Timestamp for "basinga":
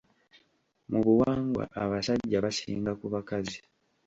2.45-2.91